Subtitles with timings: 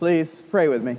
[0.00, 0.96] Please pray with me.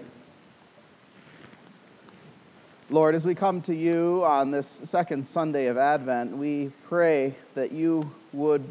[2.90, 7.74] Lord, as we come to you on this second Sunday of Advent, we pray that
[7.74, 8.64] you would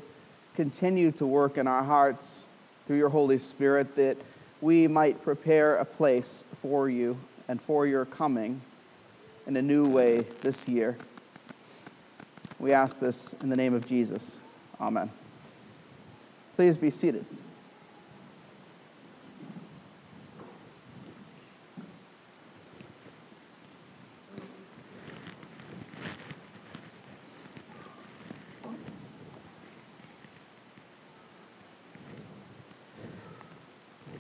[0.56, 2.44] continue to work in our hearts
[2.86, 4.16] through your Holy Spirit, that
[4.62, 7.18] we might prepare a place for you
[7.48, 8.62] and for your coming
[9.46, 10.96] in a new way this year.
[12.58, 14.38] We ask this in the name of Jesus.
[14.80, 15.10] Amen.
[16.56, 17.26] Please be seated.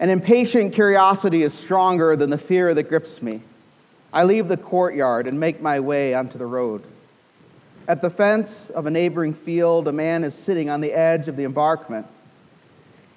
[0.04, 3.40] An impatient curiosity is stronger than the fear that grips me.
[4.12, 6.82] I leave the courtyard and make my way onto the road.
[7.88, 11.36] At the fence of a neighboring field, a man is sitting on the edge of
[11.36, 12.06] the embankment.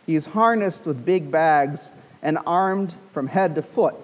[0.05, 1.91] He is harnessed with big bags
[2.21, 3.95] and armed from head to foot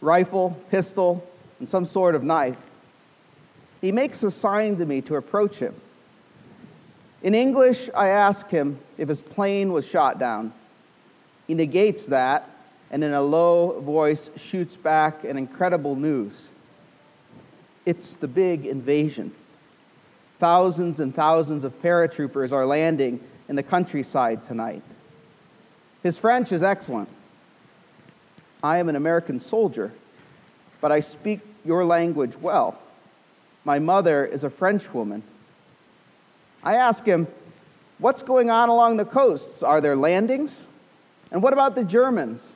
[0.00, 2.56] rifle, pistol, and some sort of knife.
[3.82, 5.74] He makes a sign to me to approach him.
[7.22, 10.54] In English, I ask him if his plane was shot down.
[11.46, 12.48] He negates that
[12.90, 16.48] and, in a low voice, shoots back an incredible news.
[17.86, 19.34] It's the big invasion.
[20.38, 24.82] Thousands and thousands of paratroopers are landing in the countryside tonight.
[26.02, 27.08] His French is excellent.
[28.62, 29.92] I am an American soldier,
[30.80, 32.78] but I speak your language well.
[33.64, 35.22] My mother is a French woman.
[36.62, 37.26] I ask him,
[37.98, 39.62] What's going on along the coasts?
[39.62, 40.66] Are there landings?
[41.32, 42.54] And what about the Germans?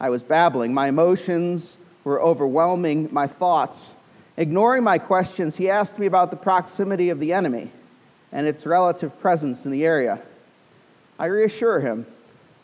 [0.00, 0.74] I was babbling.
[0.74, 3.94] My emotions were overwhelming my thoughts.
[4.36, 7.70] Ignoring my questions, he asked me about the proximity of the enemy
[8.32, 10.20] and its relative presence in the area.
[11.18, 12.06] I reassure him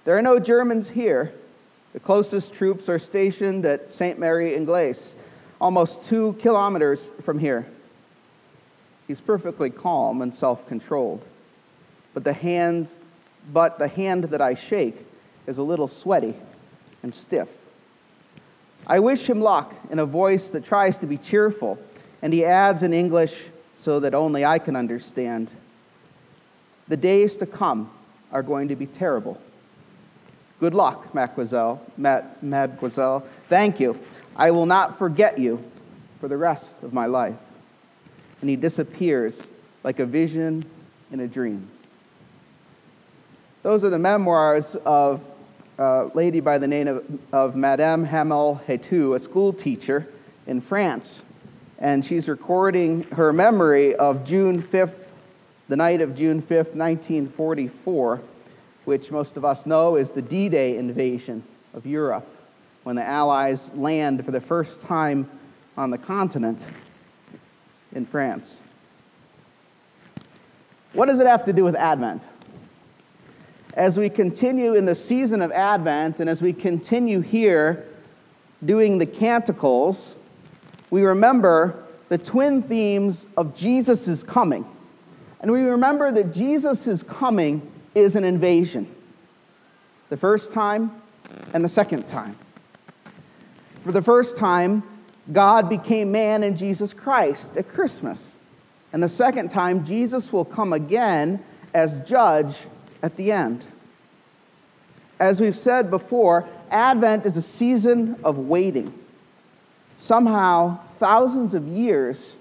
[0.05, 1.33] there are no Germans here.
[1.93, 5.15] The closest troops are stationed at Sainte-Mère-Église,
[5.61, 7.67] almost two kilometers from here.
[9.07, 11.25] He's perfectly calm and self controlled.
[12.13, 12.89] But the hand
[13.53, 15.05] but the hand that I shake
[15.47, 16.35] is a little sweaty
[17.03, 17.49] and stiff.
[18.87, 21.79] I wish him luck in a voice that tries to be cheerful,
[22.21, 23.45] and he adds in English
[23.79, 25.51] so that only I can understand
[26.89, 27.91] The days to come
[28.33, 29.41] are going to be terrible.
[30.61, 31.81] Good luck, mademoiselle.
[31.97, 33.27] mademoiselle.
[33.49, 33.99] Thank you.
[34.37, 35.63] I will not forget you
[36.21, 37.37] for the rest of my life.
[38.41, 39.49] And he disappears
[39.85, 40.65] like a vision
[41.11, 41.69] in a dream.
[43.63, 45.25] Those are the memoirs of
[45.79, 50.07] a lady by the name of, of Madame Hamel Hateau, a school teacher
[50.47, 51.23] in France.
[51.79, 55.09] And she's recording her memory of June 5th,
[55.69, 58.21] the night of June 5th, 1944,
[58.85, 61.43] which most of us know is the D Day invasion
[61.75, 62.29] of Europe,
[62.83, 65.29] when the Allies land for the first time
[65.77, 66.65] on the continent
[67.95, 68.59] in France.
[70.93, 72.23] What does it have to do with Advent?
[73.75, 77.87] As we continue in the season of Advent and as we continue here
[78.65, 80.15] doing the canticles,
[80.91, 84.67] we remember the twin themes of Jesus' coming.
[85.41, 88.95] And we remember that Jesus' coming is an invasion
[90.11, 90.91] the first time
[91.55, 92.37] and the second time.
[93.83, 94.83] For the first time,
[95.33, 98.35] God became man in Jesus Christ at Christmas.
[98.93, 102.59] And the second time, Jesus will come again as judge
[103.03, 103.67] at the end.
[105.19, 108.93] As we've said before, Advent is a season of waiting.
[109.97, 112.33] Somehow, thousands of years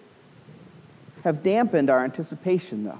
[1.23, 2.99] have dampened our anticipation, though.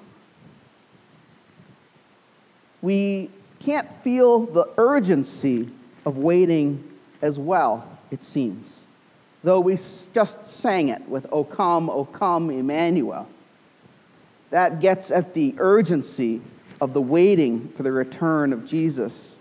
[2.81, 3.29] We
[3.59, 5.69] can't feel the urgency
[6.05, 6.83] of waiting
[7.22, 8.83] as well, it seems,
[9.43, 9.73] though we
[10.13, 13.28] just sang it with O come, O come, Emmanuel.
[14.49, 16.41] That gets at the urgency
[16.81, 19.35] of the waiting for the return of Jesus.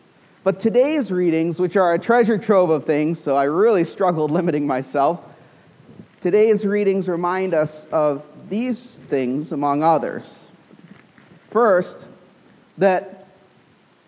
[0.45, 4.67] But today's readings, which are a treasure trove of things, so I really struggled limiting
[4.67, 5.21] myself,
[6.21, 10.39] today's readings remind us of these things, among others.
[11.51, 12.07] First,
[12.77, 13.27] that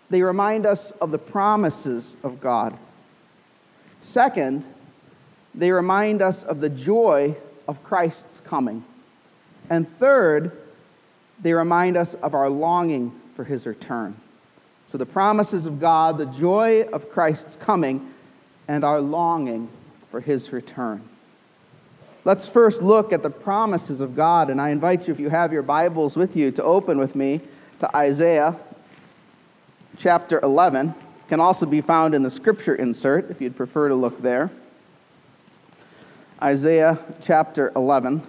[0.09, 2.77] they remind us of the promises of God.
[4.03, 4.63] Second,
[5.55, 7.35] they remind us of the joy
[7.67, 8.83] of Christ's coming.
[9.69, 10.51] And third,
[11.41, 14.15] they remind us of our longing for his return.
[14.87, 18.13] So, the promises of God, the joy of Christ's coming,
[18.67, 19.69] and our longing
[20.11, 21.01] for his return.
[22.25, 25.51] Let's first look at the promises of God, and I invite you, if you have
[25.51, 27.41] your Bibles with you, to open with me
[27.79, 28.57] to Isaiah
[29.97, 30.93] chapter 11.
[31.27, 34.51] can also be found in the scripture insert if you'd prefer to look there.
[36.41, 38.21] Isaiah chapter 11.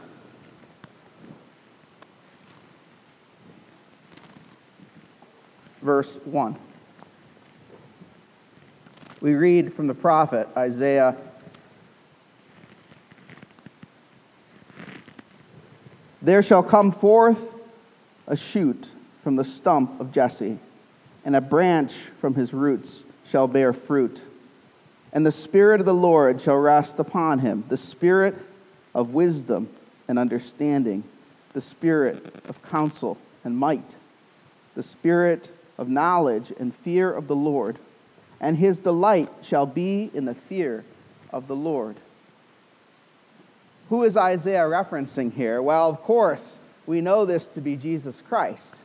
[5.84, 6.56] Verse 1.
[9.20, 11.14] We read from the prophet Isaiah
[16.22, 17.36] There shall come forth
[18.26, 18.88] a shoot
[19.22, 20.58] from the stump of Jesse,
[21.22, 24.22] and a branch from his roots shall bear fruit.
[25.12, 28.36] And the Spirit of the Lord shall rest upon him the Spirit
[28.94, 29.68] of wisdom
[30.08, 31.04] and understanding,
[31.52, 33.96] the Spirit of counsel and might,
[34.74, 37.78] the Spirit of knowledge and fear of the Lord.
[38.40, 40.84] And his delight shall be in the fear
[41.30, 41.96] of the Lord.
[43.88, 45.60] Who is Isaiah referencing here?
[45.60, 48.82] Well, of course, we know this to be Jesus Christ.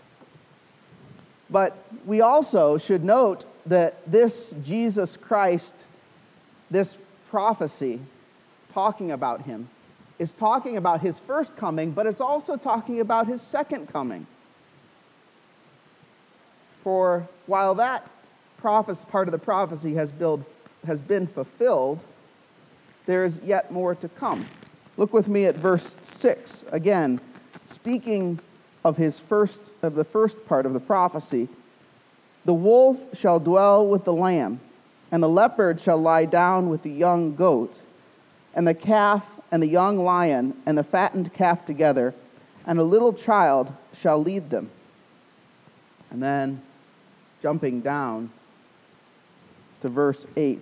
[1.49, 5.75] But we also should note that this Jesus Christ,
[6.69, 6.95] this
[7.29, 7.99] prophecy
[8.73, 9.69] talking about him,
[10.19, 14.27] is talking about his first coming, but it's also talking about his second coming.
[16.89, 18.09] For while that
[18.57, 20.43] prophecy, part of the prophecy has, build,
[20.87, 21.99] has been fulfilled,
[23.05, 24.47] there is yet more to come.
[24.97, 26.65] Look with me at verse 6.
[26.71, 27.21] Again,
[27.69, 28.39] speaking
[28.83, 31.47] of his first of the first part of the prophecy,
[32.45, 34.59] the wolf shall dwell with the lamb,
[35.11, 37.75] and the leopard shall lie down with the young goat,
[38.55, 42.15] and the calf and the young lion and the fattened calf together,
[42.65, 44.71] and a little child shall lead them.
[46.09, 46.63] And then
[47.41, 48.31] jumping down
[49.81, 50.59] to verse 8.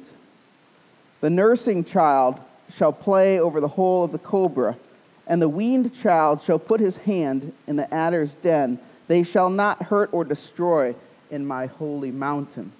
[1.22, 2.40] The nursing child
[2.76, 4.78] shall play over the hole of the cobra
[5.28, 8.80] and the weaned child shall put his hand in the adder's den.
[9.08, 10.96] They shall not hurt or destroy
[11.30, 12.72] in my holy mountain.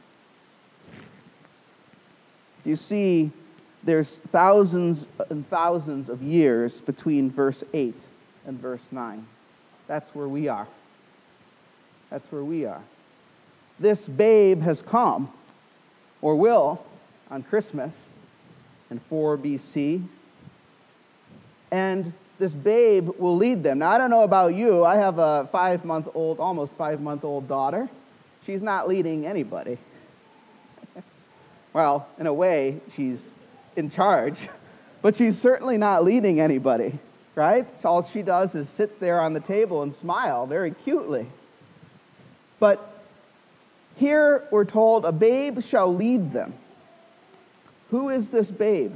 [2.64, 3.32] You see,
[3.84, 7.96] there's thousands and thousands of years between verse 8
[8.46, 9.26] and verse 9.
[9.88, 10.68] That's where we are.
[12.10, 12.82] That's where we are.
[13.80, 15.32] This babe has come,
[16.22, 16.84] or will,
[17.30, 18.02] on Christmas
[18.90, 20.04] in 4 BC.
[21.72, 23.80] And this babe will lead them.
[23.80, 24.86] Now, I don't know about you.
[24.86, 27.90] I have a five month old, almost five month old daughter.
[28.46, 29.78] She's not leading anybody.
[31.74, 33.32] well, in a way, she's
[33.76, 34.50] in charge,
[35.02, 36.98] but she's certainly not leading anybody,
[37.36, 37.68] right?
[37.84, 41.28] All she does is sit there on the table and smile very cutely.
[42.60, 42.97] But
[43.98, 46.54] here we're told a babe shall lead them.
[47.90, 48.96] Who is this babe?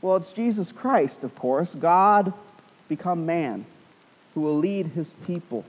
[0.00, 2.32] Well, it's Jesus Christ, of course, God
[2.88, 3.66] become man,
[4.34, 5.64] who will lead his people.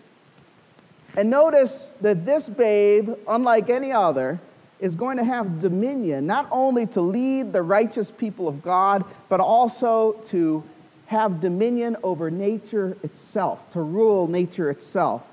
[1.17, 4.39] And notice that this babe, unlike any other,
[4.79, 9.39] is going to have dominion, not only to lead the righteous people of God, but
[9.39, 10.63] also to
[11.07, 15.23] have dominion over nature itself, to rule nature itself.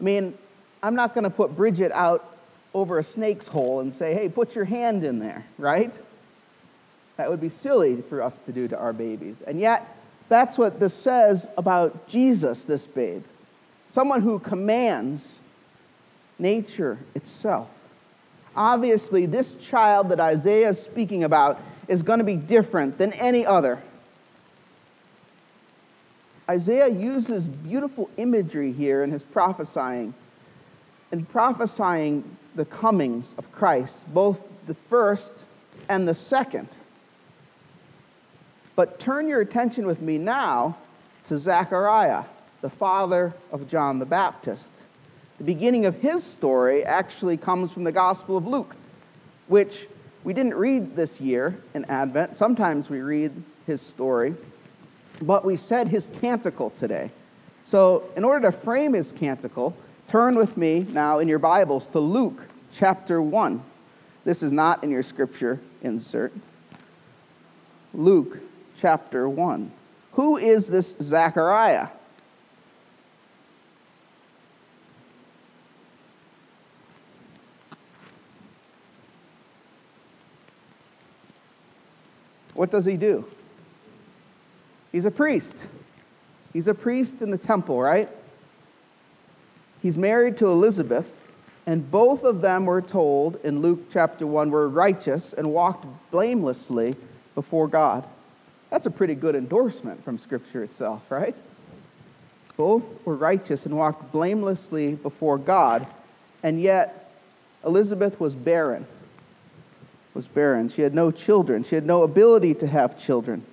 [0.00, 0.34] I mean,
[0.82, 2.36] I'm not going to put Bridget out
[2.74, 5.96] over a snake's hole and say, hey, put your hand in there, right?
[7.16, 9.42] That would be silly for us to do to our babies.
[9.42, 9.96] And yet,
[10.28, 13.22] that's what this says about Jesus, this babe.
[13.86, 15.40] Someone who commands
[16.38, 17.68] nature itself.
[18.56, 23.44] Obviously, this child that Isaiah is speaking about is going to be different than any
[23.44, 23.80] other.
[26.50, 30.14] Isaiah uses beautiful imagery here in his prophesying,
[31.12, 35.44] in prophesying the comings of Christ, both the first
[35.88, 36.68] and the second.
[38.74, 40.78] But turn your attention with me now
[41.26, 42.24] to Zechariah,
[42.62, 44.72] the father of John the Baptist.
[45.38, 48.74] The beginning of his story actually comes from the Gospel of Luke,
[49.48, 49.86] which
[50.24, 52.36] we didn't read this year in Advent.
[52.36, 53.32] Sometimes we read
[53.66, 54.34] his story,
[55.20, 57.10] but we said his canticle today.
[57.64, 59.76] So, in order to frame his canticle,
[60.06, 62.42] turn with me now in your Bibles to Luke
[62.72, 63.62] chapter 1.
[64.24, 66.32] This is not in your scripture insert.
[67.94, 68.38] Luke
[68.80, 69.72] chapter 1.
[70.12, 71.88] Who is this Zechariah?
[82.54, 83.24] What does he do?
[84.92, 85.66] He's a priest.
[86.52, 88.08] He's a priest in the temple, right?
[89.82, 91.06] He's married to Elizabeth,
[91.66, 96.94] and both of them were told in Luke chapter 1 were righteous and walked blamelessly
[97.34, 98.04] before God.
[98.70, 101.34] That's a pretty good endorsement from Scripture itself, right?
[102.56, 105.88] Both were righteous and walked blamelessly before God,
[106.44, 107.12] and yet
[107.64, 108.86] Elizabeth was barren.
[110.14, 110.68] Was barren.
[110.68, 111.64] She had no children.
[111.64, 113.44] She had no ability to have children.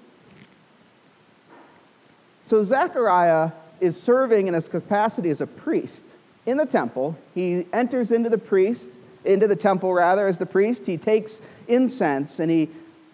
[2.43, 6.07] So Zechariah is serving in his capacity as a priest
[6.45, 7.17] in the temple.
[7.35, 10.85] He enters into the priest, into the temple rather, as the priest.
[10.85, 12.69] He takes incense and he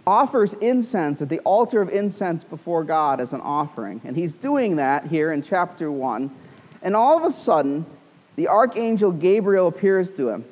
[0.07, 4.01] offers incense at the altar of incense before God as an offering.
[4.03, 6.29] And he's doing that here in chapter 1.
[6.81, 7.85] And all of a sudden,
[8.35, 10.45] the archangel Gabriel appears to him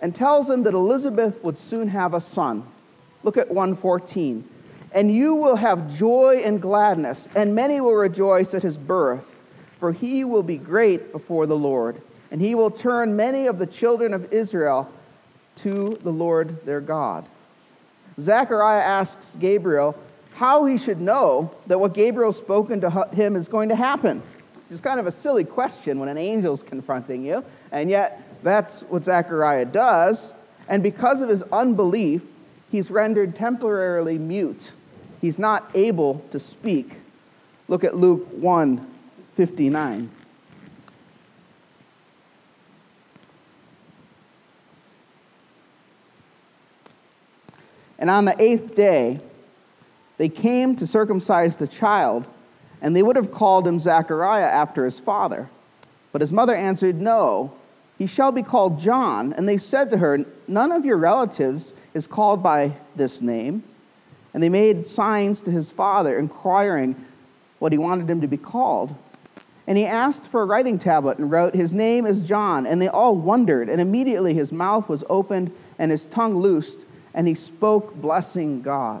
[0.00, 2.66] and tells him that Elizabeth would soon have a son.
[3.22, 4.48] Look at 114.
[4.92, 9.29] And you will have joy and gladness, and many will rejoice at his birth,
[9.80, 13.66] for he will be great before the Lord, and he will turn many of the
[13.66, 14.92] children of Israel
[15.56, 17.26] to the Lord their God.
[18.20, 19.98] Zechariah asks Gabriel
[20.34, 24.22] how he should know that what Gabriel's spoken to him is going to happen.
[24.70, 29.04] It's kind of a silly question when an angel's confronting you, and yet that's what
[29.04, 30.32] Zechariah does.
[30.68, 32.22] And because of his unbelief,
[32.70, 34.72] he's rendered temporarily mute.
[35.20, 36.92] He's not able to speak.
[37.66, 38.86] Look at Luke 1
[39.36, 40.10] 59.
[47.98, 49.20] And on the eighth day,
[50.16, 52.26] they came to circumcise the child,
[52.80, 55.50] and they would have called him Zechariah after his father.
[56.12, 57.52] But his mother answered, No,
[57.98, 59.34] he shall be called John.
[59.34, 63.62] And they said to her, None of your relatives is called by this name.
[64.32, 66.96] And they made signs to his father, inquiring
[67.58, 68.94] what he wanted him to be called.
[69.70, 72.66] And he asked for a writing tablet and wrote, His name is John.
[72.66, 73.68] And they all wondered.
[73.68, 76.80] And immediately his mouth was opened and his tongue loosed
[77.14, 79.00] and he spoke, blessing God.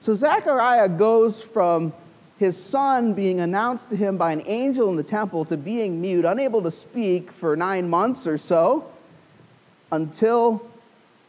[0.00, 1.94] So Zechariah goes from
[2.38, 6.26] his son being announced to him by an angel in the temple to being mute,
[6.26, 8.84] unable to speak for nine months or so,
[9.90, 10.62] until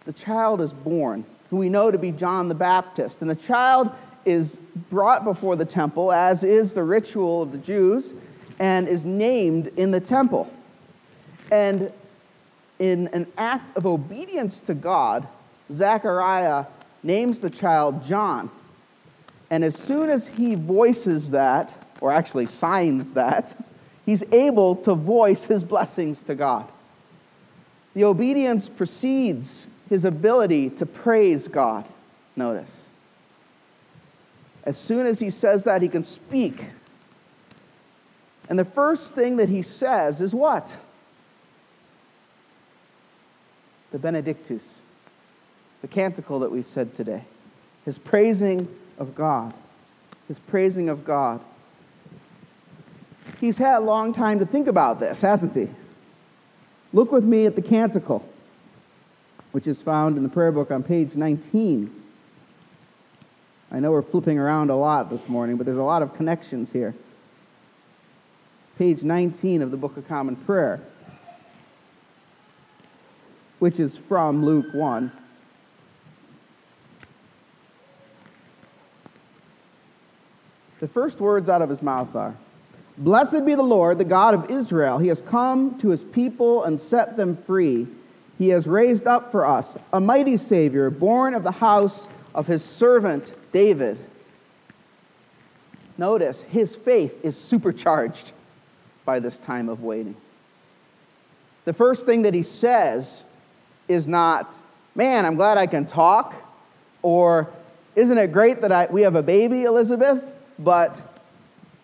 [0.04, 3.22] the child is born, who we know to be John the Baptist.
[3.22, 3.92] And the child
[4.26, 4.58] is
[4.90, 8.14] brought before the temple, as is the ritual of the Jews,
[8.60, 10.52] and is named in the temple.
[11.52, 11.92] And
[12.80, 15.28] in an act of obedience to God,
[15.72, 16.66] Zechariah
[17.04, 18.50] names the child John.
[19.50, 23.58] And as soon as he voices that, or actually signs that,
[24.06, 26.70] he's able to voice his blessings to God.
[27.94, 31.86] The obedience precedes his ability to praise God.
[32.36, 32.88] Notice.
[34.64, 36.66] As soon as he says that, he can speak.
[38.50, 40.76] And the first thing that he says is what?
[43.92, 44.82] The Benedictus
[45.86, 47.24] the canticle that we said today.
[47.86, 49.54] His praising of God.
[50.28, 51.42] His praising of God.
[53.40, 55.68] He's had a long time to think about this, hasn't he?
[56.92, 58.28] Look with me at the canticle,
[59.52, 62.04] which is found in the prayer book on page 19.
[63.72, 66.70] I know we're flipping around a lot this morning, but there's a lot of connections
[66.74, 66.96] here.
[68.78, 70.82] Page 19 of the Book of Common Prayer,
[73.60, 75.14] which is from Luke 1.
[80.82, 82.36] The first words out of his mouth are
[82.98, 84.98] Blessed be the Lord, the God of Israel.
[84.98, 87.88] He has come to his people and set them free.
[88.38, 92.62] He has raised up for us a mighty Savior, born of the house of his
[92.62, 93.98] servant David.
[95.98, 98.34] Notice, his faith is supercharged
[99.06, 100.16] by this time of waiting.
[101.66, 103.24] The first thing that he says
[103.88, 104.54] is not,
[104.94, 106.34] Man, I'm glad I can talk,
[107.02, 107.50] or
[107.96, 110.24] Isn't it great that I, we have a baby, Elizabeth?
[110.58, 111.02] but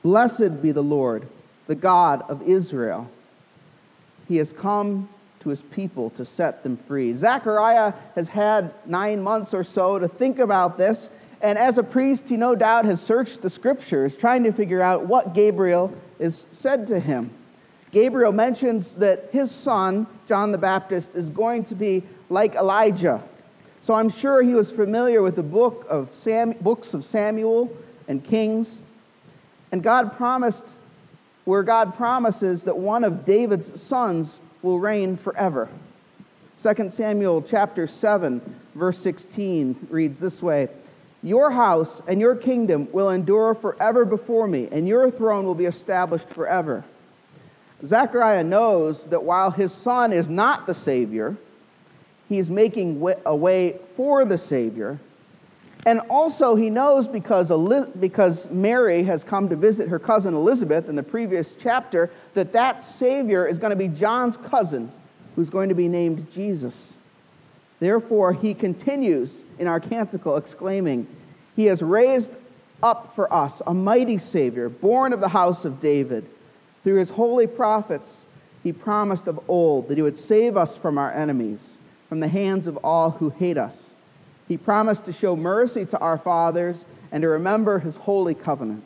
[0.03, 1.27] blessed be the Lord,
[1.67, 3.09] the God of Israel.
[4.27, 5.09] He has come
[5.41, 7.13] to his people to set them free.
[7.13, 11.09] Zechariah has had nine months or so to think about this,
[11.41, 15.07] and as a priest, he no doubt has searched the scriptures, trying to figure out
[15.07, 17.31] what Gabriel is said to him.
[17.91, 23.21] Gabriel mentions that his son, John the Baptist, is going to be like Elijah.
[23.81, 27.75] So I'm sure he was familiar with the book of Sam, books of Samuel
[28.07, 28.79] and Kings.
[29.71, 30.65] And God promised,
[31.43, 35.67] where God promises that one of David's sons will reign forever.
[36.61, 40.69] 2 Samuel chapter 7, verse 16 reads this way
[41.23, 45.65] Your house and your kingdom will endure forever before me, and your throne will be
[45.65, 46.83] established forever.
[47.85, 51.37] Zechariah knows that while his son is not the Savior,
[52.29, 54.99] he is making a way for the Savior
[55.85, 57.51] and also, he knows because,
[57.99, 62.83] because Mary has come to visit her cousin Elizabeth in the previous chapter that that
[62.83, 64.91] Savior is going to be John's cousin,
[65.35, 66.93] who's going to be named Jesus.
[67.81, 71.07] Therefore, he continues in our canticle, exclaiming,
[71.55, 72.31] He has raised
[72.83, 76.23] up for us a mighty Savior, born of the house of David.
[76.83, 78.27] Through his holy prophets,
[78.63, 82.67] he promised of old that he would save us from our enemies, from the hands
[82.67, 83.95] of all who hate us.
[84.47, 88.83] He promised to show mercy to our fathers and to remember his holy covenant.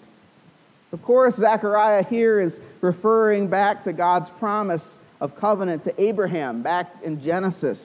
[0.94, 4.88] Of course, Zechariah here is referring back to God's promise
[5.20, 7.80] of covenant to Abraham back in Genesis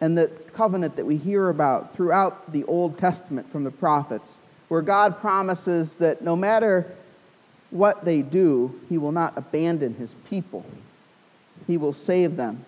[0.00, 4.34] and the covenant that we hear about throughout the Old Testament from the prophets,
[4.68, 6.86] where God promises that no matter
[7.70, 10.64] what they do, He will not abandon His people.
[11.66, 12.64] He will save them,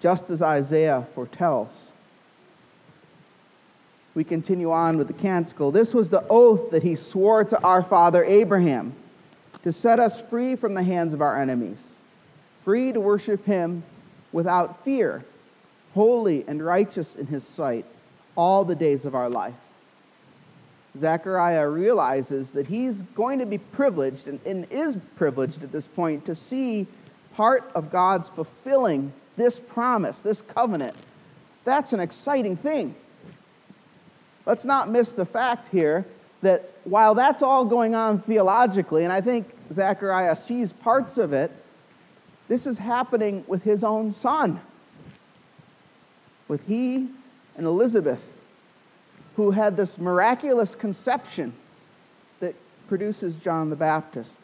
[0.00, 1.92] just as Isaiah foretells.
[4.14, 5.70] We continue on with the canticle.
[5.72, 8.94] This was the oath that He swore to our father Abraham
[9.62, 11.94] to set us free from the hands of our enemies,
[12.64, 13.84] free to worship Him
[14.32, 15.24] without fear
[15.94, 17.86] holy and righteous in his sight
[18.36, 19.54] all the days of our life.
[20.96, 26.24] Zechariah realizes that he's going to be privileged and, and, is privileged at this point
[26.26, 26.86] to see
[27.34, 30.94] part of God's fulfilling this promise, this covenant.
[31.64, 32.94] That's an exciting thing.
[34.46, 36.04] Let's not miss the fact here
[36.42, 41.50] that while that's all going on theologically, and I think Zechariah sees parts of it,
[42.46, 44.60] this is happening with his own son
[46.54, 47.08] with he
[47.56, 48.20] and Elizabeth,
[49.34, 51.52] who had this miraculous conception
[52.38, 52.54] that
[52.86, 54.38] produces John the Baptist.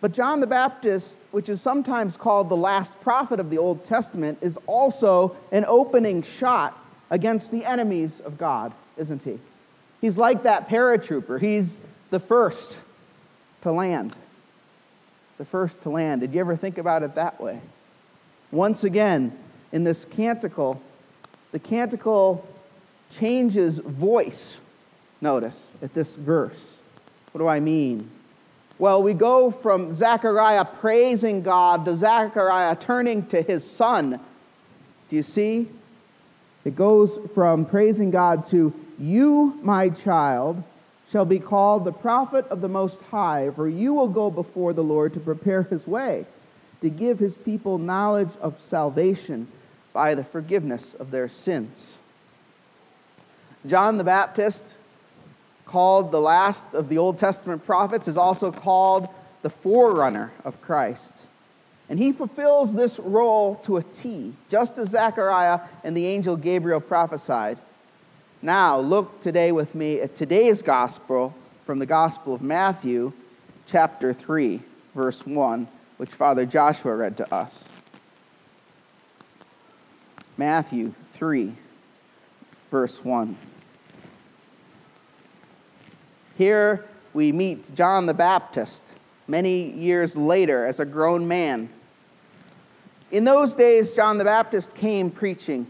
[0.00, 4.38] But John the Baptist, which is sometimes called the last prophet of the Old Testament,
[4.40, 6.78] is also an opening shot
[7.10, 9.40] against the enemies of God, isn't he?
[10.00, 11.40] He's like that paratrooper.
[11.40, 12.78] He's the first
[13.62, 14.14] to land.
[15.38, 16.20] The first to land.
[16.20, 17.60] Did you ever think about it that way?
[18.52, 19.36] Once again,
[19.72, 20.80] in this canticle,
[21.52, 22.46] the canticle
[23.18, 24.58] changes voice,
[25.20, 26.78] notice, at this verse.
[27.32, 28.10] What do I mean?
[28.78, 34.20] Well, we go from Zechariah praising God to Zechariah turning to his son.
[35.08, 35.68] Do you see?
[36.64, 40.62] It goes from praising God to, You, my child,
[41.10, 44.84] shall be called the prophet of the Most High, for you will go before the
[44.84, 46.26] Lord to prepare his way,
[46.80, 49.48] to give his people knowledge of salvation
[49.92, 51.96] by the forgiveness of their sins.
[53.66, 54.64] John the Baptist,
[55.66, 59.08] called the last of the Old Testament prophets, is also called
[59.42, 61.14] the forerunner of Christ.
[61.88, 66.80] And he fulfills this role to a T, just as Zechariah and the angel Gabriel
[66.80, 67.58] prophesied.
[68.42, 71.34] Now, look today with me at today's gospel
[71.66, 73.12] from the Gospel of Matthew,
[73.66, 74.62] chapter 3,
[74.94, 77.64] verse 1, which Father Joshua read to us.
[80.40, 81.52] Matthew 3,
[82.70, 83.36] verse 1.
[86.38, 88.94] Here we meet John the Baptist
[89.28, 91.68] many years later as a grown man.
[93.10, 95.66] In those days, John the Baptist came preaching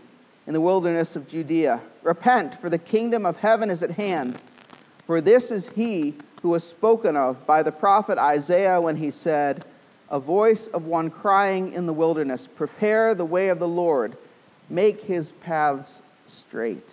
[0.47, 4.39] in the wilderness of Judea Repent, for the kingdom of heaven is at hand.
[5.05, 9.65] For this is he who was spoken of by the prophet Isaiah when he said,
[10.11, 14.17] A voice of one crying in the wilderness, Prepare the way of the Lord
[14.71, 15.95] make his paths
[16.27, 16.89] straight.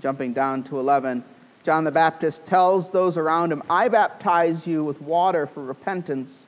[0.00, 1.24] Jumping down to 11,
[1.64, 6.44] John the Baptist tells those around him, I baptize you with water for repentance,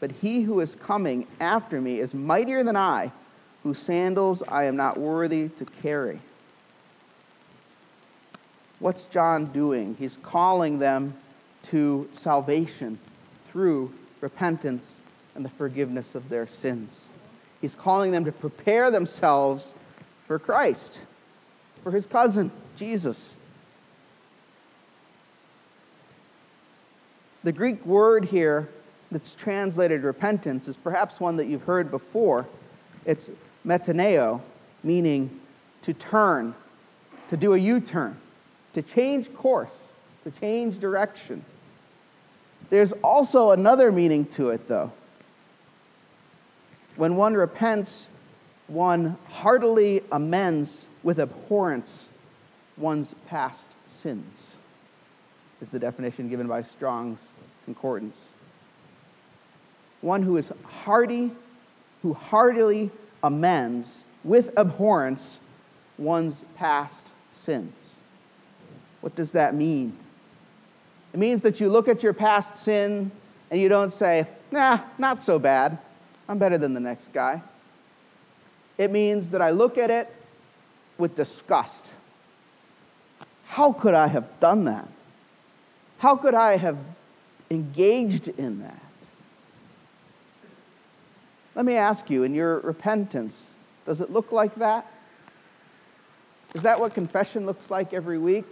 [0.00, 3.12] but he who is coming after me is mightier than I,
[3.62, 6.20] whose sandals I am not worthy to carry.
[8.78, 9.96] What's John doing?
[9.98, 11.14] He's calling them
[11.64, 12.98] to salvation
[13.50, 15.00] through repentance
[15.34, 17.10] and the forgiveness of their sins.
[17.60, 19.74] He's calling them to prepare themselves
[20.26, 21.00] for Christ,
[21.82, 23.36] for his cousin, Jesus.
[27.44, 28.68] The Greek word here
[29.10, 32.46] that's translated repentance is perhaps one that you've heard before.
[33.04, 33.30] It's
[33.64, 34.40] metanoeo,
[34.82, 35.40] meaning
[35.82, 36.54] to turn,
[37.28, 38.18] to do a U turn,
[38.74, 39.92] to change course,
[40.24, 41.44] to change direction.
[42.68, 44.90] There's also another meaning to it, though.
[46.96, 48.06] When one repents,
[48.68, 52.08] one heartily amends with abhorrence
[52.76, 54.56] one's past sins,
[55.60, 57.20] is the definition given by Strong's
[57.64, 58.28] Concordance.
[60.00, 61.32] One who is hearty,
[62.02, 62.90] who heartily
[63.22, 65.38] amends with abhorrence
[65.98, 67.96] one's past sins.
[69.00, 69.96] What does that mean?
[71.12, 73.10] It means that you look at your past sin
[73.50, 75.78] and you don't say, nah, not so bad
[76.28, 77.42] I'm better than the next guy.
[78.78, 80.12] It means that I look at it
[80.98, 81.90] with disgust.
[83.46, 84.88] How could I have done that?
[85.98, 86.76] How could I have
[87.50, 88.82] engaged in that?
[91.54, 93.54] Let me ask you, in your repentance,
[93.86, 94.86] does it look like that?
[96.54, 98.44] Is that what confession looks like every week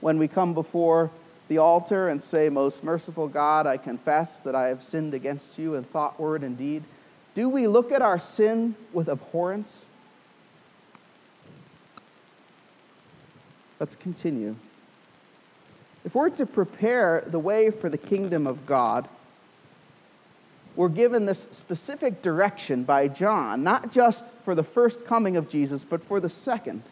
[0.00, 1.10] when we come before
[1.48, 5.74] the altar and say, Most merciful God, I confess that I have sinned against you
[5.74, 6.84] in thought, word, and deed?
[7.34, 9.84] Do we look at our sin with abhorrence?
[13.80, 14.56] Let's continue.
[16.04, 19.08] If we're to prepare the way for the kingdom of God,
[20.74, 25.84] we're given this specific direction by John, not just for the first coming of Jesus,
[25.84, 26.82] but for the second.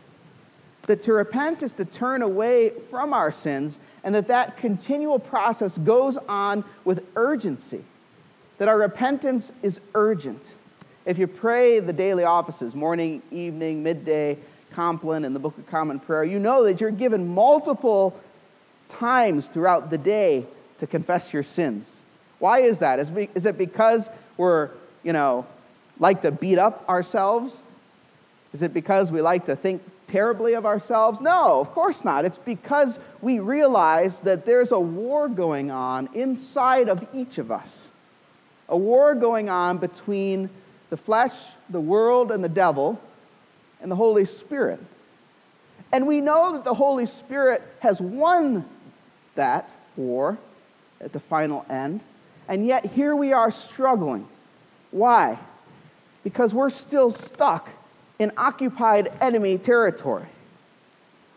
[0.83, 5.77] That to repent is to turn away from our sins, and that that continual process
[5.79, 7.85] goes on with urgency.
[8.59, 10.53] That our repentance is urgent.
[11.05, 14.39] If you pray the daily offices, morning, evening, midday,
[14.71, 18.19] Compline, in the Book of Common Prayer, you know that you're given multiple
[18.89, 20.47] times throughout the day
[20.79, 21.91] to confess your sins.
[22.39, 23.01] Why is that?
[23.01, 24.71] Is, is it because we're,
[25.03, 25.47] you know,
[25.99, 27.61] like to beat up ourselves?
[28.57, 31.21] Is it because we like to think terribly of ourselves?
[31.21, 32.25] No, of course not.
[32.25, 37.91] It's because we realize that there's a war going on inside of each of us.
[38.71, 40.49] A war going on between
[40.89, 41.35] the flesh,
[41.69, 42.99] the world, and the devil,
[43.83, 44.81] and the Holy Spirit.
[45.93, 48.65] And we know that the Holy Spirit has won
[49.35, 50.39] that war
[50.99, 52.01] at the final end.
[52.49, 54.27] And yet here we are struggling.
[54.93, 55.39] Why?
[56.25, 57.69] Because we're still stuck
[58.19, 60.27] in occupied enemy territory.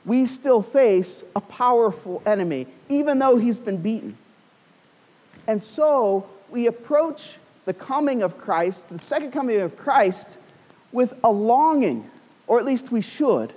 [0.05, 4.17] We still face a powerful enemy, even though he's been beaten.
[5.45, 10.37] And so we approach the coming of Christ, the second coming of Christ,
[10.91, 12.09] with a longing,
[12.47, 13.53] or at least we should.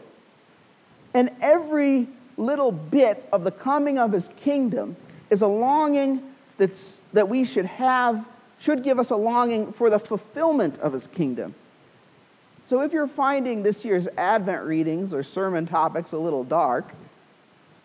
[1.14, 4.96] And every little bit of the coming of his kingdom
[5.30, 6.22] is a longing
[6.58, 8.26] that's, that we should have,
[8.58, 11.54] should give us a longing for the fulfillment of his kingdom.
[12.72, 16.88] So if you're finding this year's Advent readings or sermon topics a little dark,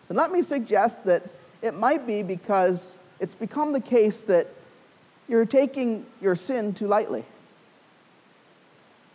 [0.08, 1.28] then let me suggest that
[1.60, 4.46] it might be because it's become the case that
[5.28, 7.26] you're taking your sin too lightly.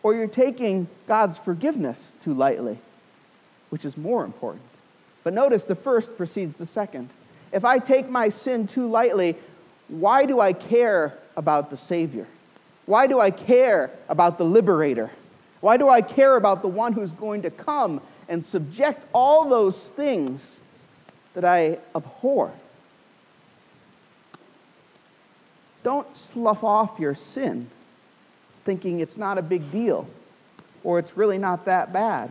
[0.04, 2.78] Or you're taking God's forgiveness too lightly,
[3.72, 4.62] which is more important.
[5.24, 7.10] But notice the first precedes the second.
[7.52, 9.38] If I take my sin too lightly,
[9.88, 12.28] why do I care about the Savior?
[12.86, 15.10] Why do I care about the liberator?
[15.63, 19.91] Why do I care about the one who's going to come and subject all those
[19.91, 20.60] things
[21.36, 22.52] that I abhor?
[25.82, 27.69] Don't slough off your sin
[28.65, 30.06] thinking it's not a big deal
[30.84, 32.30] or it's really not that bad.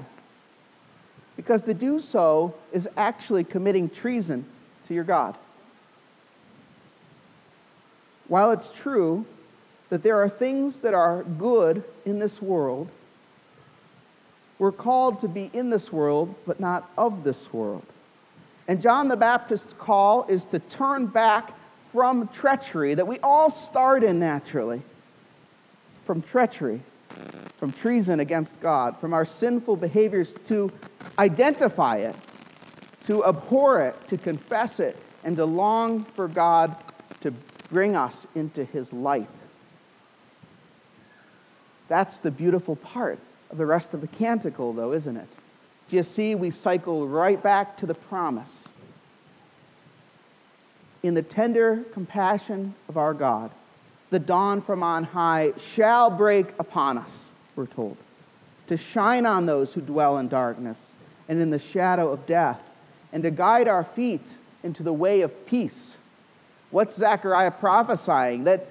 [1.34, 4.44] Because to do so is actually committing treason
[4.88, 5.38] to your God.
[8.28, 9.24] While it's true
[9.88, 12.90] that there are things that are good in this world,
[14.58, 17.84] we're called to be in this world, but not of this world.
[18.68, 21.52] And John the Baptist's call is to turn back
[21.90, 24.82] from treachery that we all start in naturally.
[26.04, 26.80] From treachery,
[27.56, 30.70] from treason against God, from our sinful behaviors to
[31.18, 32.16] identify it,
[33.06, 36.76] to abhor it, to confess it, and to long for God
[37.20, 37.30] to
[37.68, 39.30] bring us into his light.
[41.88, 43.18] That's the beautiful part
[43.52, 45.28] the rest of the canticle, though, isn't it?
[45.88, 46.34] Do you see?
[46.34, 48.68] We cycle right back to the promise.
[51.02, 53.50] In the tender compassion of our God,
[54.10, 57.24] the dawn from on high shall break upon us,
[57.56, 57.96] we're told,
[58.68, 60.92] to shine on those who dwell in darkness
[61.28, 62.62] and in the shadow of death,
[63.12, 65.96] and to guide our feet into the way of peace.
[66.70, 68.44] What's Zechariah prophesying?
[68.44, 68.66] That,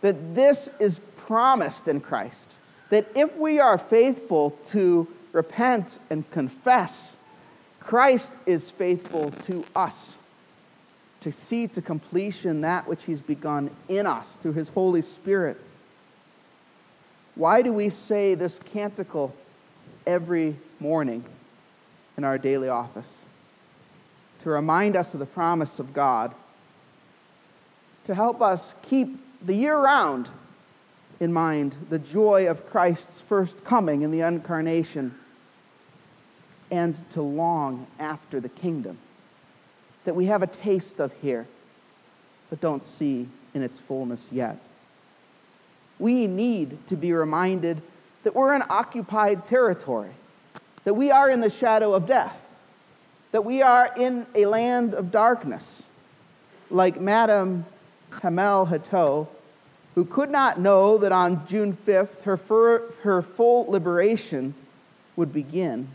[0.00, 2.52] that this is promised in Christ.
[2.90, 7.16] That if we are faithful to repent and confess,
[7.80, 10.16] Christ is faithful to us
[11.24, 15.58] to see to completion that which he's begun in us through his Holy Spirit.
[17.34, 19.34] Why do we say this canticle
[20.06, 21.24] every morning
[22.18, 23.10] in our daily office?
[24.42, 26.34] To remind us of the promise of God,
[28.06, 30.28] to help us keep the year round
[31.20, 35.14] in mind the joy of Christ's first coming in the incarnation,
[36.70, 38.98] and to long after the kingdom
[40.04, 41.46] that we have a taste of here,
[42.50, 44.58] but don't see in its fullness yet.
[45.98, 47.80] We need to be reminded
[48.24, 50.10] that we're in occupied territory,
[50.84, 52.36] that we are in the shadow of death,
[53.32, 55.82] that we are in a land of darkness,
[56.70, 57.66] like Madame
[58.22, 59.28] Hamel Hateau,
[59.94, 64.54] who could not know that on June 5th her, fur, her full liberation
[65.16, 65.88] would begin.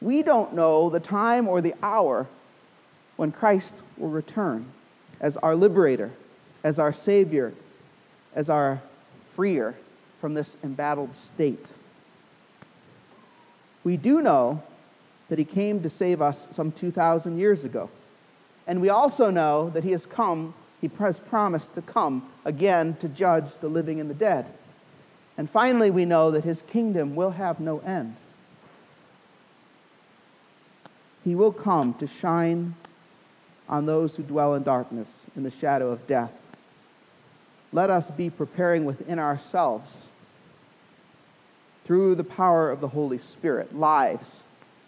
[0.00, 2.26] We don't know the time or the hour
[3.16, 4.66] when Christ will return
[5.20, 6.12] as our liberator,
[6.62, 7.52] as our Savior,
[8.34, 8.80] as our
[9.34, 9.74] freer
[10.20, 11.66] from this embattled state.
[13.84, 14.62] We do know
[15.28, 17.90] that He came to save us some 2,000 years ago.
[18.66, 23.08] And we also know that He has come, He has promised to come again to
[23.08, 24.46] judge the living and the dead.
[25.36, 28.16] And finally, we know that His kingdom will have no end.
[31.24, 32.74] He will come to shine
[33.68, 36.32] on those who dwell in darkness, in the shadow of death.
[37.72, 40.06] Let us be preparing within ourselves,
[41.84, 44.42] through the power of the Holy Spirit, lives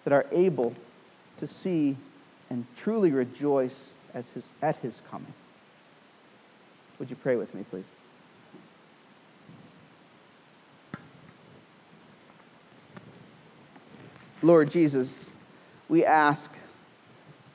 [0.04, 0.74] that are able
[1.38, 1.96] to see
[2.48, 5.32] and truly rejoice as his, at his coming.
[7.00, 7.84] Would you pray with me, please?
[14.42, 15.30] Lord Jesus,
[15.88, 16.50] we ask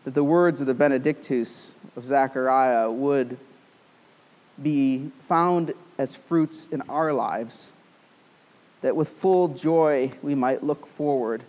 [0.03, 3.37] that the words of the Benedictus of Zechariah would
[4.61, 7.67] be found as fruits in our lives,
[8.81, 11.43] that with full joy we might look forward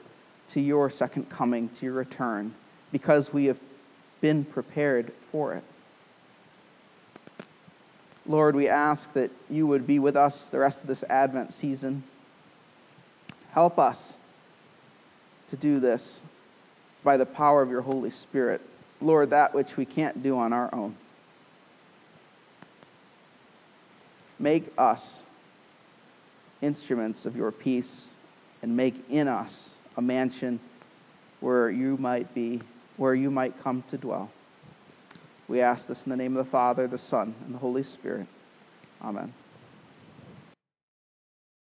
[0.51, 2.55] to your second coming, to your return,
[2.93, 3.59] because we have
[4.21, 5.65] been prepared for it.
[8.29, 12.03] Lord, we ask that you would be with us the rest of this Advent season.
[13.53, 14.15] Help us
[15.51, 16.21] to do this
[17.05, 18.61] by the power of your Holy Spirit.
[19.01, 20.97] Lord, that which we can't do on our own.
[24.39, 25.21] Make us
[26.61, 28.09] instruments of your peace
[28.63, 30.59] and make in us a mansion
[31.41, 32.61] where you might be,
[32.97, 34.31] where you might come to dwell.
[35.49, 38.27] We ask this in the name of the Father, the Son, and the Holy Spirit.
[39.03, 39.33] Amen.